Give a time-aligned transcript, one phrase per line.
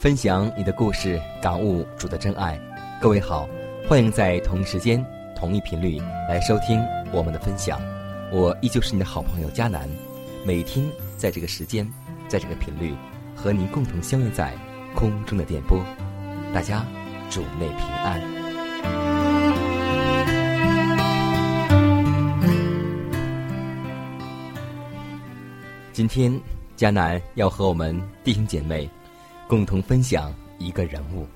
[0.00, 2.58] 分享你的故事，感悟主的真爱。
[3.02, 3.46] 各位好，
[3.86, 5.04] 欢迎在同一时间、
[5.36, 7.78] 同一频率来收听我们的分享。
[8.32, 9.86] 我依旧是你的好朋友佳楠，
[10.42, 11.86] 每天在这个时间，
[12.28, 12.94] 在这个频率，
[13.36, 14.54] 和您共同相约在
[14.94, 15.78] 空中的电波。
[16.54, 16.82] 大家
[17.28, 18.22] 主内平安。
[25.92, 26.40] 今天，
[26.74, 28.88] 佳楠要和我们弟兄姐妹
[29.50, 31.26] 共同分享一个人物。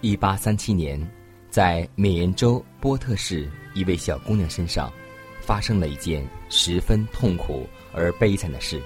[0.00, 1.00] 一八三七年，
[1.48, 4.92] 在缅因州波特市一位小姑娘身上，
[5.40, 8.82] 发生了一件十分痛苦而悲惨的事。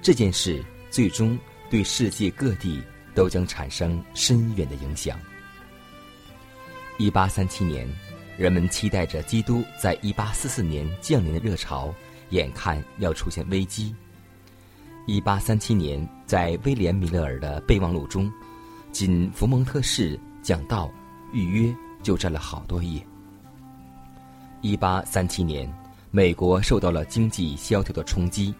[0.00, 1.36] 这件事最终
[1.68, 2.80] 对世界各地
[3.12, 5.18] 都将产生深远的影响。
[6.96, 7.88] 一八三七年，
[8.38, 11.92] 人们期待着基督在一八四四年降临的热潮，
[12.30, 13.92] 眼看要出现危机。
[15.06, 18.32] 一八三七年，在威廉·米勒尔的备忘录中，
[18.90, 20.90] 仅福蒙特市讲道
[21.30, 23.06] 预约就占了好多页。
[24.62, 25.70] 一八三七年，
[26.10, 28.54] 美国受到了经济萧条的冲击，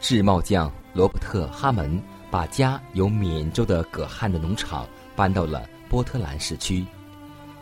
[0.00, 6.82] 制帽匠罗伯特·哈门把家由缅州的葛汉的农场搬到了波特兰市区。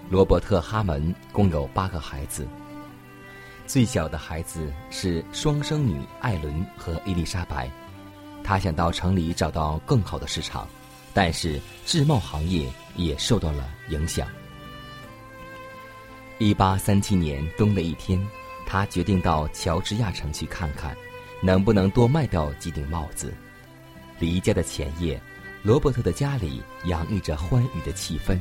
[0.09, 2.47] 罗伯特·哈门共有八个孩子，
[3.67, 7.69] 最小的孩子是双生女艾伦和伊丽莎白。
[8.47, 10.69] 他想到城里找到更好的市场，
[11.13, 14.29] 但是制帽行业也受到了影响。
[16.39, 18.25] 一八三七年冬的一天，
[18.65, 20.97] 他决定到乔治亚城去看看，
[21.43, 23.35] 能不能多卖掉几顶帽子。
[24.21, 25.21] 离家的前夜，
[25.65, 28.39] 罗伯特的家里洋溢着欢愉的气氛，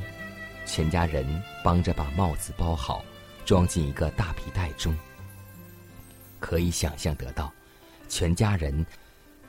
[0.68, 3.04] 全家人帮着把帽子包好，
[3.44, 4.96] 装进一个大皮袋中。
[6.40, 7.52] 可以想象得到，
[8.08, 8.86] 全家人。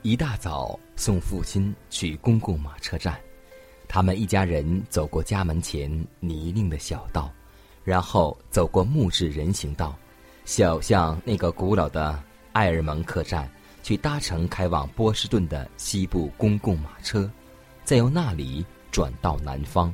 [0.06, 3.18] 一大早送父亲去公共马车站，
[3.88, 5.90] 他们一家人走过家门前
[6.20, 7.28] 泥泞的小道，
[7.82, 9.98] 然后走过木质人行道，
[10.44, 12.22] 小向那个古老的
[12.52, 13.50] 埃尔蒙客栈，
[13.82, 17.28] 去搭乘开往波士顿的西部公共马车，
[17.82, 19.92] 再由那里转到南方。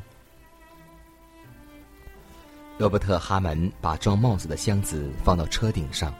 [2.76, 6.12] 罗伯特·哈门把装帽子的箱子放到车顶上，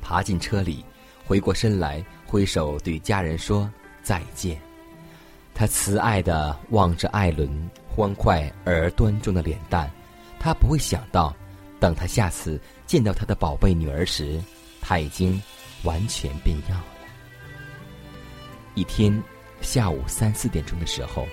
[0.00, 0.82] 爬进车里。
[1.26, 3.68] 回过身来，挥手对家人说
[4.02, 4.60] 再见。
[5.54, 7.48] 他慈爱的望着艾伦
[7.88, 9.90] 欢快而端庄的脸蛋，
[10.38, 11.34] 他不会想到，
[11.80, 14.38] 等他下次见到他的宝贝女儿时，
[14.80, 15.40] 他已经
[15.84, 16.84] 完全变样了。
[18.74, 19.20] 一天
[19.62, 21.26] 下午三四点钟的时候，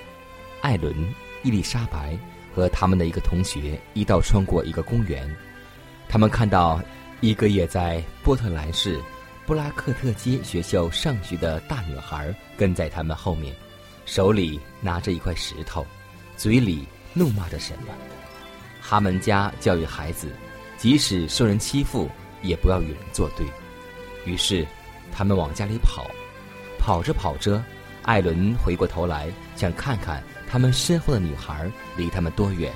[0.62, 0.96] 艾伦、
[1.44, 2.18] 伊丽莎白
[2.56, 5.30] 和他们的一个同学一道穿过一个公园，
[6.08, 6.82] 他们看到
[7.20, 9.00] 一个也在波特兰市。
[9.46, 13.56] 布拉克特街学校上学的大女孩跟在他们后面，
[14.04, 15.86] 手里拿着一块石头，
[16.36, 17.94] 嘴里怒骂着什么。
[18.82, 20.32] 哈门家教育孩子，
[20.78, 22.10] 即使受人欺负，
[22.42, 23.46] 也不要与人作对。
[24.26, 24.66] 于是，
[25.12, 26.08] 他们往家里跑。
[26.80, 27.64] 跑着跑着，
[28.02, 32.74] 艾伦回过头来，想看看他们身后的女孩离他们多远。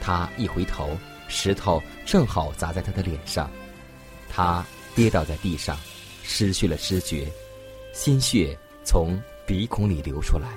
[0.00, 0.96] 他一回头，
[1.28, 3.48] 石头正好砸在他的脸上，
[4.28, 4.64] 他。
[4.96, 5.76] 跌倒在地上，
[6.26, 7.30] 失去了知觉，
[7.92, 10.48] 鲜血从鼻孔里流出来，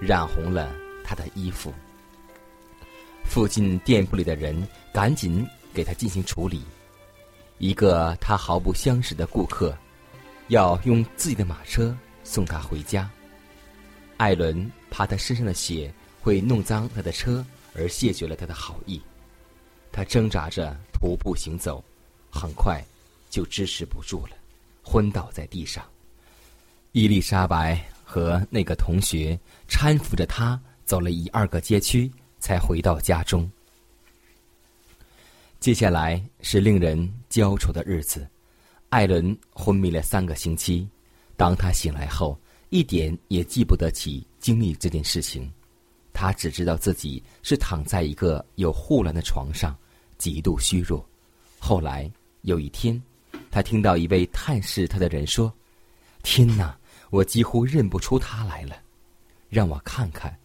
[0.00, 0.74] 染红了
[1.04, 1.72] 他的衣服。
[3.24, 6.62] 附近店铺里的人赶紧给他进行处理。
[7.58, 9.74] 一个他毫不相识的顾客，
[10.48, 13.08] 要用自己的马车送他回家。
[14.16, 17.46] 艾伦怕他身上的血会弄脏他的车，
[17.76, 19.00] 而谢绝了他的好意。
[19.92, 21.82] 他挣扎着徒步行走，
[22.28, 22.84] 很快
[23.30, 24.36] 就支持不住了，
[24.84, 25.84] 昏倒在地上。
[26.92, 29.36] 伊丽莎白和那个同学
[29.68, 32.08] 搀扶着他走了一二个街区，
[32.38, 33.50] 才回到家中。
[35.58, 38.28] 接下来是令人焦愁的日子。
[38.90, 40.86] 艾伦昏迷了三个星期，
[41.36, 42.38] 当他醒来后，
[42.68, 45.50] 一点也记不得起经历这件事情。
[46.12, 49.76] 他只知道自己是躺在一个有护栏的床上，
[50.16, 51.04] 极度虚弱。
[51.58, 52.08] 后来
[52.42, 53.02] 有一天，
[53.54, 55.52] 他听到一位探视他的人说
[56.24, 56.76] ：“天哪，
[57.10, 58.82] 我几乎认不出他来了。”
[59.48, 60.36] 让我看看，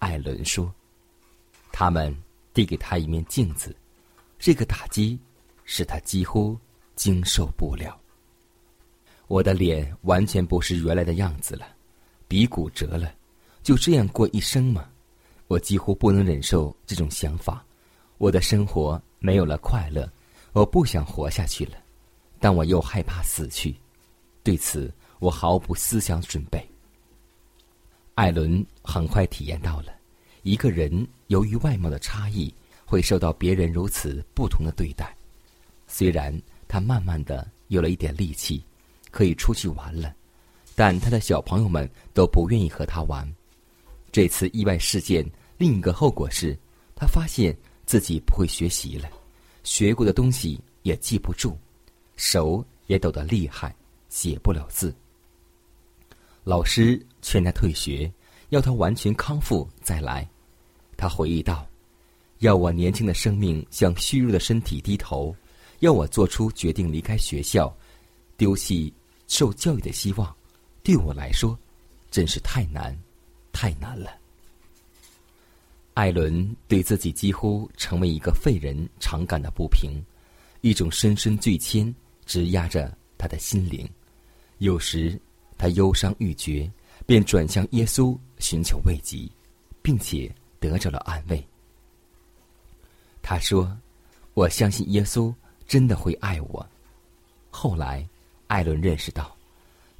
[0.00, 0.74] 艾伦说。
[1.70, 2.12] 他们
[2.52, 3.76] 递给他一面镜子，
[4.40, 5.16] 这个打击
[5.64, 6.58] 使他几乎。
[6.96, 7.96] 经受不了。
[9.28, 11.64] 我的脸完全不是原来的样子了，
[12.26, 13.14] 鼻骨折了，
[13.62, 14.90] 就这样过一生吗？
[15.46, 17.64] 我几乎不能忍受这种想法。
[18.16, 20.10] 我的生活没有了快乐，
[20.52, 21.74] 我不想活下去了，
[22.40, 23.74] 但我又害怕死去。
[24.42, 26.66] 对此，我毫不思想准备。
[28.14, 29.92] 艾伦很快体验到了，
[30.42, 32.52] 一个人由于外貌的差异，
[32.84, 35.16] 会受到别人如此不同的对待。
[35.86, 36.40] 虽然。
[36.70, 38.62] 他慢慢的有了一点力气，
[39.10, 40.14] 可以出去玩了，
[40.74, 43.26] 但他的小朋友们都不愿意和他玩。
[44.12, 45.26] 这次意外事件
[45.56, 46.54] 另一个后果是，
[46.94, 47.56] 他发现
[47.86, 49.08] 自己不会学习了，
[49.64, 51.56] 学过的东西也记不住，
[52.18, 53.74] 手也抖得厉害，
[54.10, 54.94] 写不了字。
[56.42, 58.12] 老师劝他退学，
[58.50, 60.28] 要他完全康复再来。
[60.96, 61.66] 他回忆道
[62.40, 65.34] ：“要我年轻的生命向虚弱的身体低头。”
[65.80, 67.72] 要我做出决定离开学校，
[68.36, 68.92] 丢弃
[69.28, 70.36] 受教育的希望，
[70.82, 71.56] 对我来说，
[72.10, 72.98] 真是太难，
[73.52, 74.10] 太难了。
[75.94, 80.04] 艾伦对自己几乎成为一个废人常感到不平，
[80.62, 81.94] 一种深深罪愆
[82.28, 83.88] 直压着他的心灵。
[84.58, 85.20] 有时
[85.56, 86.70] 他忧伤欲绝，
[87.06, 89.28] 便转向耶稣寻求慰藉，
[89.82, 91.44] 并且得着了安慰。
[93.20, 93.76] 他说
[94.34, 95.34] ：“我相信耶稣。”
[95.68, 96.66] 真的会爱我。
[97.50, 98.08] 后来，
[98.46, 99.36] 艾伦认识到，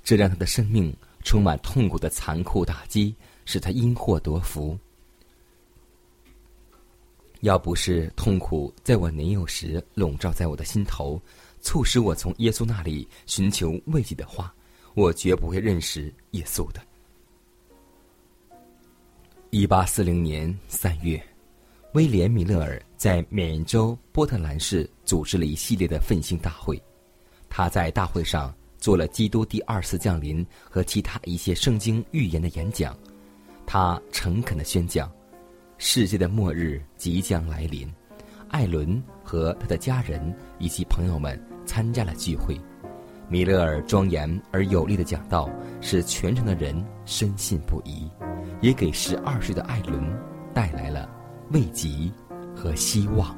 [0.03, 3.15] 这让他的生命充满痛苦的残酷打击，
[3.45, 4.79] 使他因祸得福。
[7.41, 11.21] 要不是痛苦在我年幼时笼罩在我的心头，
[11.61, 14.55] 促使我从耶稣那里寻求慰藉的话，
[14.95, 16.81] 我绝不会认识耶稣的。
[19.51, 21.23] 一八四零年三月。
[21.95, 26.81] 威廉·米勒尔在缅州波特兰市组织了一系列的奋兴大会。
[27.49, 32.95] 他在大会上做了基督第二次降临和其他一些圣经预言的演讲。
[33.67, 35.11] 他诚恳的宣讲：
[35.79, 37.91] 世界的末日即将来临。
[38.51, 42.59] 艾伦和他的家人以及朋友们参加了聚会。
[43.29, 45.51] 米勒尔庄严而有力的讲道
[45.81, 48.11] 使全城的人深信不疑，
[48.61, 50.03] 也给十二岁的艾伦
[50.55, 51.09] 带来了。
[51.51, 51.89] 慰藉
[52.55, 53.35] 和希望。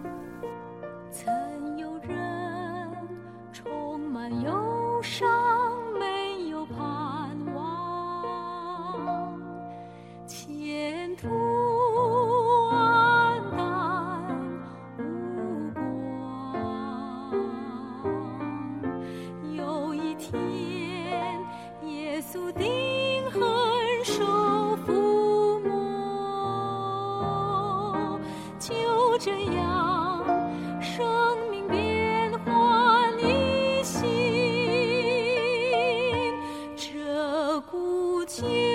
[38.39, 38.69] 古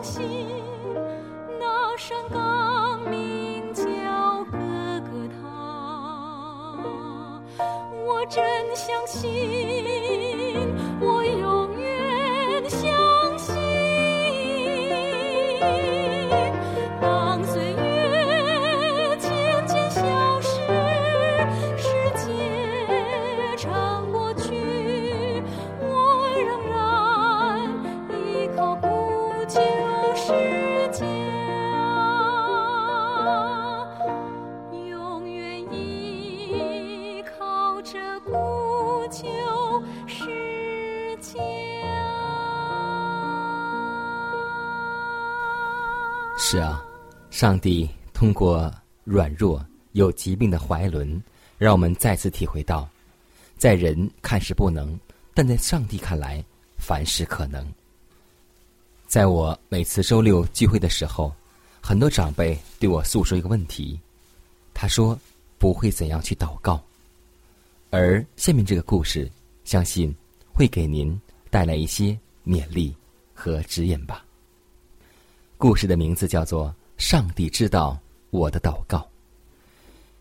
[0.00, 0.24] 我相信
[1.58, 3.84] 那山岗名叫
[4.50, 4.56] 哥
[5.02, 5.42] 哥他，
[8.06, 8.42] 我真
[8.74, 9.28] 相信，
[46.52, 46.84] 是啊，
[47.30, 48.68] 上帝通过
[49.04, 51.22] 软弱有疾病的怀伦，
[51.58, 52.88] 让我们再次体会到，
[53.56, 54.98] 在人看是不能，
[55.32, 56.44] 但在上帝看来，
[56.76, 57.64] 凡事可能。
[59.06, 61.32] 在我每次周六聚会的时候，
[61.80, 63.96] 很多长辈对我诉说一个问题，
[64.74, 65.16] 他说
[65.56, 66.82] 不会怎样去祷告，
[67.90, 69.30] 而下面这个故事，
[69.62, 70.12] 相信
[70.52, 71.16] 会给您
[71.48, 72.92] 带来一些勉励
[73.32, 74.24] 和指引吧。
[75.60, 78.00] 故事的名字叫做《上帝知道
[78.30, 78.96] 我的祷告》。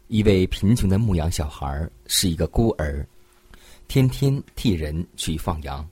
[0.09, 3.07] 一位贫穷的牧羊小孩是一个孤儿，
[3.87, 5.87] 天天替人去放羊，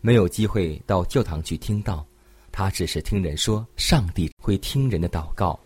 [0.00, 2.06] 没有机会到教堂去听到。
[2.52, 5.58] 他只是听人说上帝会听人的祷告，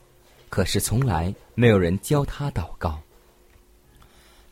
[0.48, 2.98] 可是从来没有人教他祷告。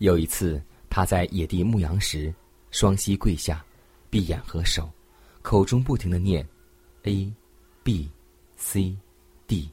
[0.01, 2.31] 有一次，他在野地牧羊时，
[2.71, 3.65] 双膝跪下，
[4.11, 4.87] 闭眼合手，
[5.41, 6.47] 口中不停的念
[7.05, 7.33] A、
[7.83, 8.07] B。
[8.57, 8.97] C、
[9.47, 9.71] D，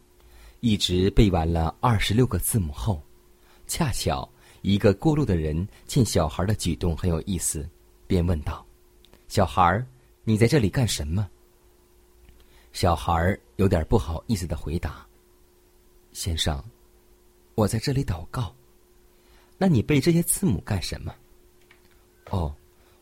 [0.60, 3.02] 一直背完了二十六个字母后，
[3.66, 4.30] 恰巧
[4.62, 7.68] 一个过路的人见小孩的举动很有意思，
[8.08, 8.66] 便问道
[9.30, 9.84] ：“小孩，
[10.24, 11.30] 你在这里干什么？”
[12.74, 15.06] 小孩有点不好意思的回答
[16.12, 16.62] ：“先生，
[17.56, 18.54] 我在这里祷告。
[19.58, 21.16] 那你背这些字母干什么
[22.32, 22.54] ？”“哦，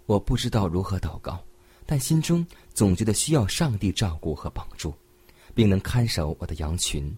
[0.06, 1.44] 我不知道如何祷告，
[1.86, 4.94] 但心中总觉得需要上帝照顾和帮助。”
[5.54, 7.16] 并能看守我的羊群，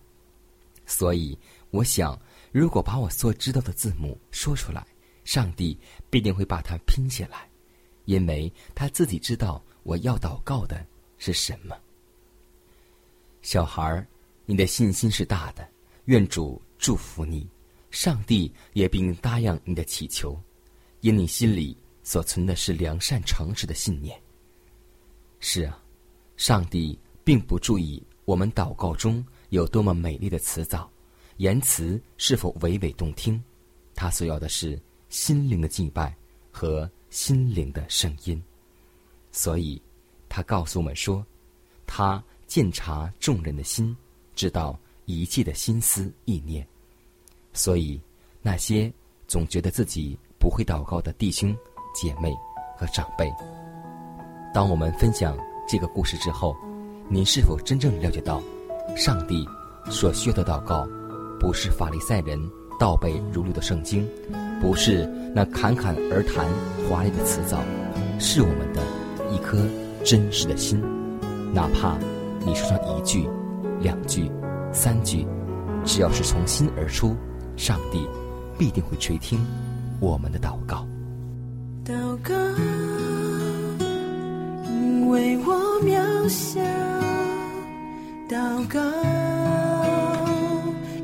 [0.85, 1.37] 所以
[1.71, 2.19] 我想，
[2.51, 4.85] 如果把我所知道的字母说出来，
[5.23, 5.77] 上帝
[6.09, 7.49] 必定会把它拼起来，
[8.05, 10.85] 因为他自己知道我要祷告的
[11.17, 11.77] 是什么。
[13.41, 14.07] 小孩儿，
[14.45, 15.67] 你的信心是大的，
[16.05, 17.47] 愿主祝福你，
[17.91, 20.39] 上帝也并答应你的祈求，
[21.01, 24.19] 因你心里所存的是良善诚实的信念。
[25.39, 25.81] 是啊，
[26.37, 28.01] 上帝并不注意。
[28.25, 30.89] 我们祷告中有多么美丽的词藻，
[31.37, 33.41] 言辞是否娓娓动听？
[33.93, 36.15] 他所要的是心灵的敬拜
[36.51, 38.41] 和心灵的声音。
[39.31, 39.81] 所以，
[40.29, 41.25] 他告诉我们说，
[41.85, 43.95] 他鉴察众人的心，
[44.35, 46.65] 知道一切的心思意念。
[47.51, 47.99] 所以，
[48.41, 48.91] 那些
[49.27, 51.55] 总觉得自己不会祷告的弟兄、
[51.93, 52.33] 姐妹
[52.77, 53.29] 和长辈，
[54.53, 55.37] 当我们分享
[55.67, 56.55] 这个故事之后。
[57.13, 58.41] 您是否真正了解到，
[58.97, 59.47] 上帝
[59.87, 60.87] 所需要的祷告，
[61.39, 62.39] 不是法利赛人
[62.79, 64.03] 倒背如流的圣经，
[64.59, 65.05] 不是
[65.35, 66.47] 那侃侃而谈
[66.89, 67.59] 华丽的辞藻，
[68.17, 68.81] 是我们的
[69.31, 69.59] 一颗
[70.03, 70.81] 真实的心。
[71.53, 71.99] 哪怕
[72.43, 73.29] 你说上一句、
[73.79, 74.31] 两句、
[74.71, 75.27] 三句，
[75.85, 77.15] 只要是从心而出，
[77.55, 78.07] 上帝
[78.57, 79.39] 必定会垂听
[79.99, 80.83] 我们的祷告。
[81.85, 81.93] 祷
[82.23, 82.33] 告，
[84.65, 85.53] 因为我
[85.83, 87.02] 渺小。
[88.33, 88.79] 祷告，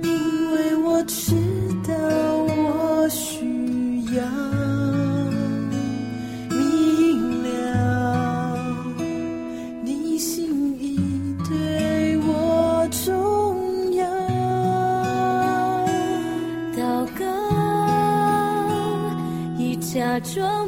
[0.02, 1.36] 因为我知
[1.88, 1.94] 道
[2.48, 3.46] 我需
[4.16, 4.24] 要
[6.50, 7.48] 明了
[9.84, 10.98] 你心意
[11.48, 14.04] 对我重要。
[16.76, 17.24] 祷告，
[19.56, 20.68] 已假装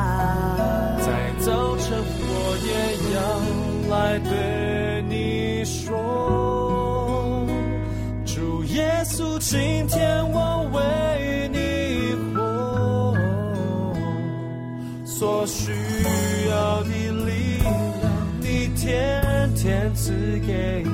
[9.51, 10.79] 今天我为
[11.51, 13.13] 你活，
[15.03, 15.73] 所需
[16.49, 16.87] 要的
[17.25, 17.65] 力量，
[18.39, 20.85] 你天天赐给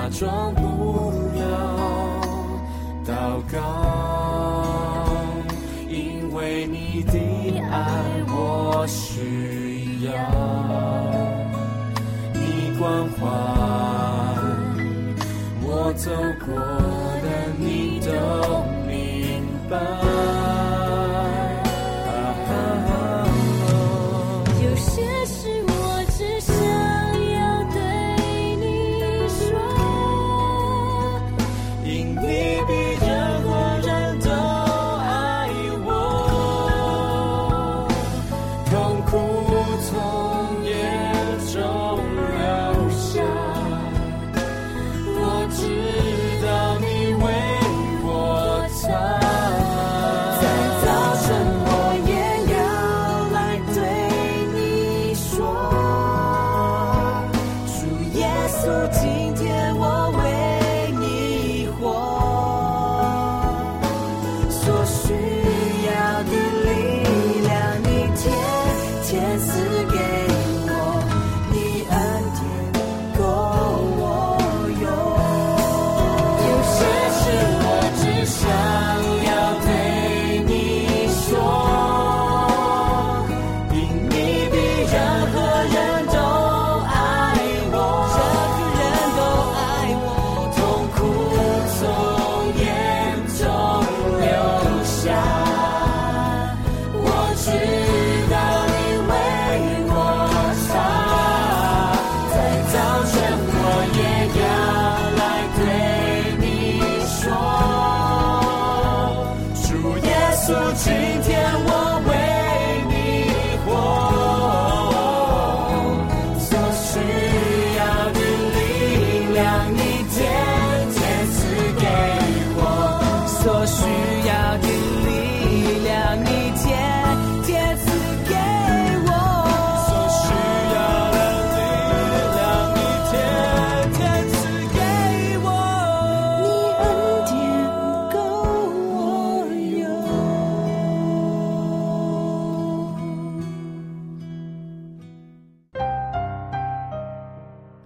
[0.00, 1.42] 假装不了。
[3.06, 3.12] 祷
[3.52, 3.58] 告，
[5.88, 7.18] 因为你的
[7.70, 7.76] 爱
[8.28, 10.10] 我需要，
[12.32, 13.20] 你关怀
[15.62, 16.10] 我走
[16.46, 16.48] 过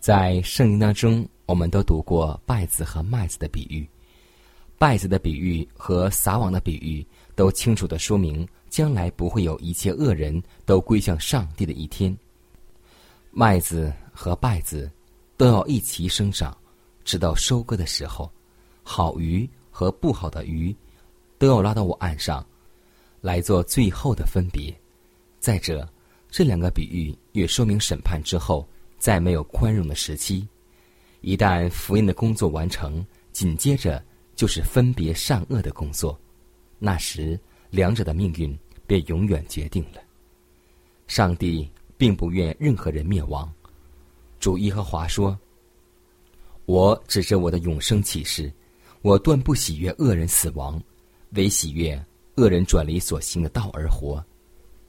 [0.00, 3.86] 在圣经当中，我们都读过稗子和麦子的比喻。
[4.78, 12.16] 稗子的比喻和撒网的比喻，都清楚的说明将来不会有一切恶人都归向上帝的一天。
[13.30, 14.90] 麦子和稗子
[15.36, 16.56] 都要一齐生长，
[17.04, 18.32] 直到收割的时候，
[18.82, 20.74] 好鱼和不好的鱼
[21.36, 22.44] 都要拉到我岸上，
[23.20, 24.74] 来做最后的分别。
[25.40, 25.86] 再者，
[26.30, 28.66] 这两个比喻也说明审判之后
[29.00, 30.46] 再没有宽容的时期。
[31.22, 34.00] 一旦福音的工作完成，紧接着。
[34.36, 36.18] 就是分别善恶的工作，
[36.78, 40.00] 那时两者的命运便永远决定了。
[41.08, 43.52] 上帝并不愿任何人灭亡。
[44.38, 45.38] 主耶和华说
[46.64, 48.50] ：“我指着我的永生启示，
[49.02, 50.82] 我断不喜悦恶人死亡，
[51.32, 52.02] 唯喜悦
[52.36, 54.24] 恶人转离所行的道而活。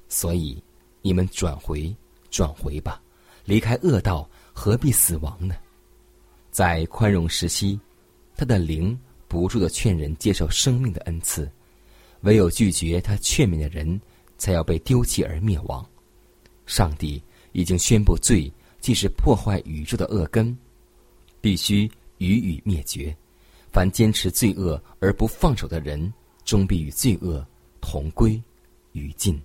[0.08, 0.64] 所以
[1.02, 1.94] 你们转回，
[2.30, 3.02] 转回吧，
[3.46, 5.56] 离开恶道，何必死亡呢？
[6.52, 7.80] 在宽容时期，
[8.36, 8.98] 他的灵。”
[9.32, 11.50] 不住的劝人接受生命的恩赐，
[12.24, 13.98] 唯有拒绝他劝勉的人，
[14.38, 15.90] 才要被丢弃而灭亡。
[16.66, 17.24] 上帝
[17.54, 18.52] 已经宣布，罪
[18.82, 20.54] 既是破坏宇宙的恶根，
[21.40, 23.16] 必须予以灭绝。
[23.72, 27.48] 凡坚持罪恶而不放手的人，终必与罪恶
[27.80, 28.38] 同归
[28.92, 29.42] 于尽。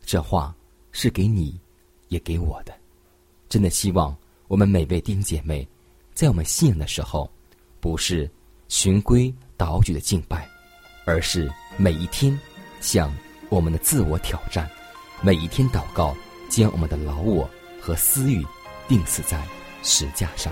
[0.00, 0.56] 这话
[0.90, 1.60] 是给你，
[2.08, 2.72] 也给我的。
[3.52, 4.16] 真的希望
[4.48, 5.68] 我们每位弟兄姐妹，
[6.14, 7.30] 在我们信仰的时候，
[7.80, 8.26] 不是。
[8.68, 10.48] 循规蹈矩的敬拜，
[11.04, 12.40] 而是每一天
[12.80, 13.14] 向
[13.50, 14.66] 我们的自我挑战，
[15.20, 16.16] 每一天祷告，
[16.48, 17.46] 将我们的老我
[17.78, 18.42] 和私欲
[18.88, 19.46] 钉死在
[19.82, 20.50] 石架上。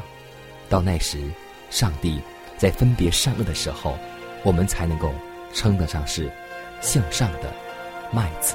[0.68, 1.30] 到那时，
[1.70, 2.20] 上帝
[2.58, 3.96] 在分别善恶的时候，
[4.44, 5.10] 我们才能够
[5.54, 6.30] 称得上是
[6.82, 7.50] 向上的
[8.12, 8.54] 麦子。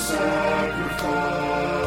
[0.00, 1.79] sacrifice.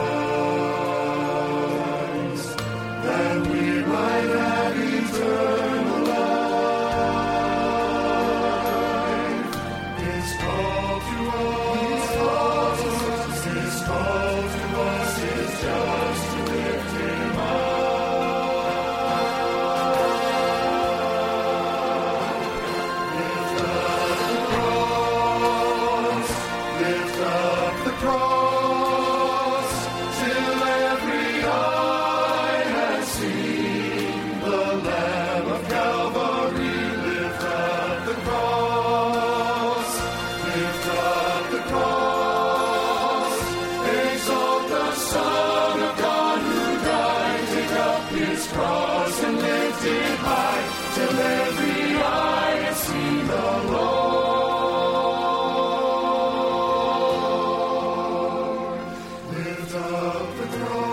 [60.59, 60.92] Lord.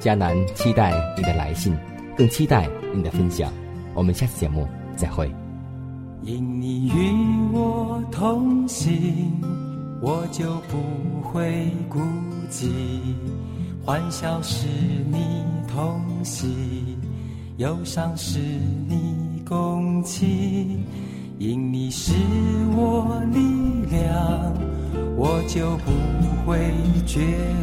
[0.00, 1.76] 迦南期待你的来信，
[2.16, 3.52] 更期待你的分享。
[3.94, 5.30] 我们下次节目再会。
[6.22, 9.40] 因你与我同行，
[10.00, 10.78] 我就不
[11.28, 11.98] 会孤
[12.50, 12.68] 寂。
[13.84, 14.66] 欢笑是
[15.10, 16.96] 你同喜，
[17.56, 20.84] 忧伤是你共情。
[21.38, 22.12] 因你是
[22.76, 23.38] 我力
[23.90, 24.52] 量，
[25.16, 25.92] 我就不
[26.44, 26.58] 会
[27.06, 27.20] 绝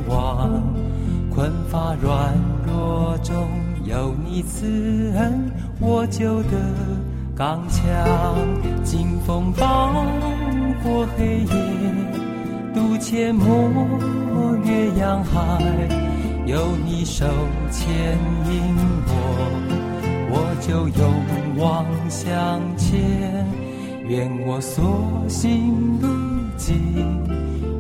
[0.08, 0.64] 望。
[1.36, 2.34] 困乏软
[2.66, 3.36] 弱中
[3.84, 6.52] 有你慈恩，我就得
[7.36, 7.84] 刚强。
[8.86, 9.92] 经风暴
[10.82, 11.54] 过黑夜，
[12.74, 15.60] 渡阡陌越洋海，
[16.46, 17.26] 有你手
[17.70, 18.18] 牵
[18.50, 18.74] 引
[19.06, 19.12] 我，
[20.32, 21.22] 我就勇
[21.58, 23.46] 往向前。
[24.08, 26.08] 愿我所行路
[26.56, 26.78] 径，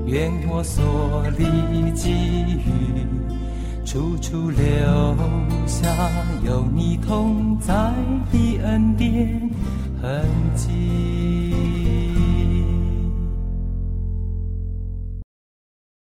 [0.05, 1.45] 愿我所立
[1.93, 3.14] 给予。
[3.95, 5.15] 处处留
[5.65, 5.87] 下
[6.45, 7.73] 有你同在
[8.29, 9.49] 的恩典
[10.01, 10.21] 痕
[10.53, 11.24] 迹。